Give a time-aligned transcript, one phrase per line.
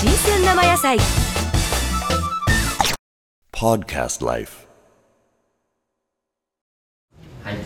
[0.00, 0.96] 生野菜
[3.50, 4.68] Podcast Life.
[7.42, 7.56] はい、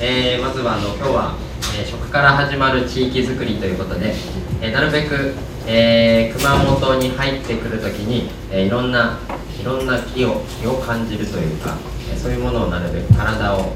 [0.00, 1.36] えーまずはあの今日は、
[1.76, 4.14] えー食から始まる地域づくりということで、
[4.60, 5.34] えーなるべく、
[5.66, 9.18] えー熊本に入ってくるときに、えーいろんな
[9.60, 11.76] いろんな気を気を感じるというか、
[12.08, 13.72] えーそういうものをなるべく体を、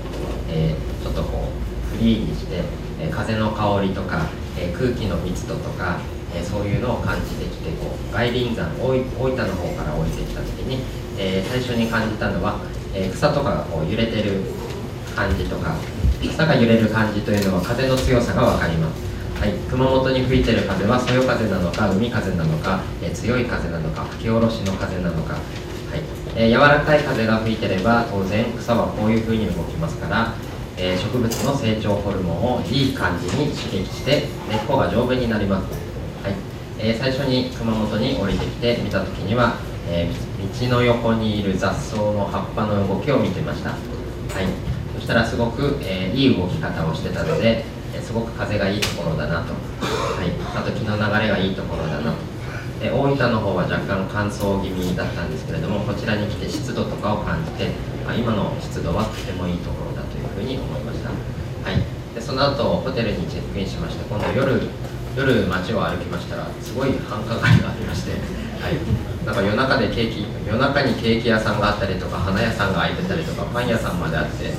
[0.48, 1.48] えーちょっとこ
[1.93, 2.62] うフリーにして、
[3.01, 5.98] えー風の香りとか、えー空気の密度とか、
[6.37, 10.85] えそういうのを感じてきてこう外輪山大分の方から降りてきたときに、
[11.19, 12.61] え最初に感じたのは、
[12.95, 14.43] え草とかがこう揺れてる
[15.15, 15.77] 感じとか
[16.21, 25.43] 草が揺れる感じというのは風の強さが分かります、はい、熊本に吹いてる風はそよ風なのか海風なのか、え強い風なのか吹き下ろしの風なのか、はい
[26.37, 30.34] えー柔らかい風が吹いてれば当然草はこういう風に動きますから、
[30.77, 35.86] え植物の成長ホルモンをいい感じに刺激して根っこが丈夫になります、
[36.27, 36.34] はい。
[36.78, 40.27] えー最初に熊本に降りてきて見た時には、えー
[40.69, 43.78] 道の横にいる雑草の葉っぱの動きを見てました、はい、
[44.94, 52.19] そしたらすごく、えーいい動き方をしてたので、えすごく風がいいところだなと、はい、あと気の流れがいいところだなと、
[52.82, 57.70] え大分の方は若干乾燥気味だったんですけれどもこちらに来て湿度とかを感じて、
[58.04, 61.14] まあ今の湿度はとてもいいところだというふうに思いました、は
[61.72, 61.82] い、
[62.14, 64.60] でその後ホテルにチェックインしまして今度夜
[65.17, 68.77] 夜街を歩きましたらすごい繁華街がありまして、はい、
[69.25, 74.53] なんか夜中でケーキ夜中にケーキ屋さんがあったりとか花屋さんが開いてたりとかパン屋さんまであって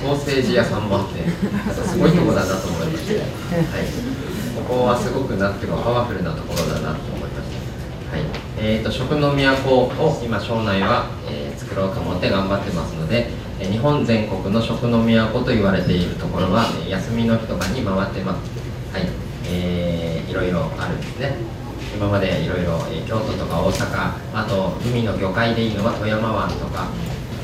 [0.00, 3.28] ソーセージ屋さんもあってなんかすごいとこだなと思いまして、はい、
[4.56, 7.50] ここはすごくなんていうかパワフルなところだなと思いまし
[8.10, 8.22] た、はい。
[8.58, 18.50] えー、と食の都を今庄内は、えー作ろうと思って頑張ってますので、日本全国の食の都と言われているところは、え休みの日とかに回ってます。
[18.92, 19.08] はい、
[19.48, 19.85] えー
[20.36, 21.36] ろいろあるんですね。
[21.96, 22.78] 今までいろいろ
[23.08, 26.88] 京都とか大阪あと海の魚介でいいのは富山湾とか、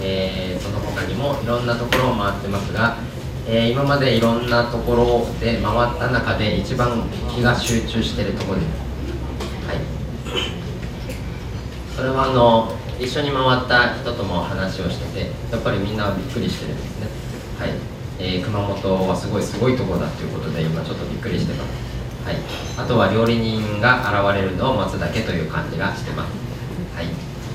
[0.03, 2.99] えーその他にもいろんなところを回ってますが、
[3.49, 7.03] えー今までいろんなところで回った中で一番
[7.35, 8.69] 気が集中してるところです。
[9.67, 9.79] はい。
[11.97, 17.07] それはあの一緒に回った人とも話をしててやっぱりみんなびっくりしてるんですね。
[17.59, 17.71] はい、
[18.19, 21.92] えー熊本はすごいすごいところだということで今ちょっとびっくりしてます。
[22.25, 22.37] はい。
[22.79, 26.31] あとは料理人が現れるのを待つだけという感じがしてます。
[26.95, 27.07] はい。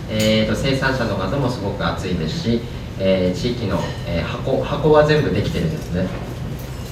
[0.10, 2.62] えー、と生産者の方もすごく熱いですし、
[3.00, 6.08] えー地域の、えー箱箱は全部できてるんですね。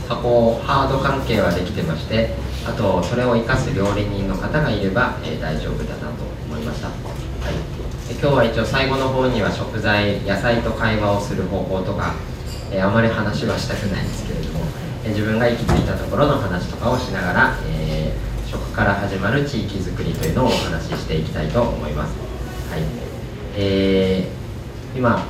[0.07, 2.29] 箱ハード関係はできてまして
[2.67, 12.13] あとそれを生かす料理人の方がいれば、えー大丈夫だなと思いました、はい、で今日は一応最後の方には食材野菜と会話をする方法とか、
[12.71, 14.44] えあまり話はしたくないんですけれど、
[15.07, 22.15] 自分が行き着いたところの話とかをしながら、えー食から始まる地域づくりというのをお話ししていきたいと思います、
[22.71, 22.81] はい。
[23.57, 25.27] えー今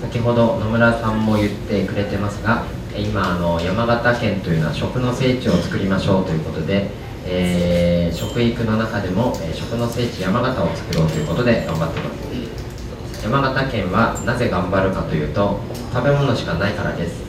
[0.00, 2.64] 先ほど野村さんも言ってくれてますが
[2.94, 6.90] 今あの山形県というのは食の聖地を作りましょうということで、
[7.24, 13.22] えー食育の中でも、え食の聖地山形を作ろうということで頑張ってます。
[13.22, 15.60] 山形県はなぜ頑張るかというと
[15.92, 17.27] 食べ物しかないからです。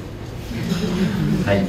[1.46, 1.66] はい。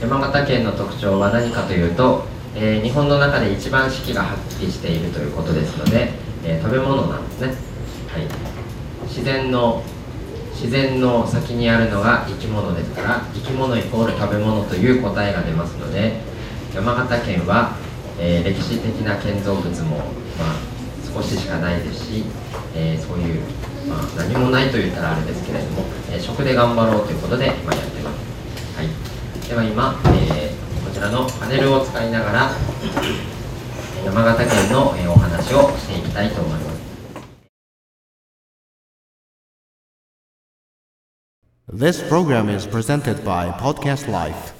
[0.00, 2.24] 山形県の特徴は何かというと、
[2.54, 6.12] えー日本の中で一番四季がはっきりしているということですので、
[6.44, 8.26] えー食べ物なんですね、はい、
[9.06, 9.82] 自然の
[10.52, 16.20] 自然の先にあるのが生き物ですから生き物イコール食べ物という答えが出ますので
[16.74, 17.76] 山形県は、
[18.18, 20.02] えー歴史的な建造物も、まあ、
[21.14, 22.24] 少ししかないですし、
[22.74, 23.42] えーそういう、
[23.88, 32.50] まあ、何もないと言ったらあれですけれども、えー食で頑張ろうということで今やってます、はい、では今、えーこちらのパネルを使いながら
[34.04, 36.80] 山形県の、えーお話をしていきたいと思います。
[41.72, 44.59] This program is presented by Podcast Life.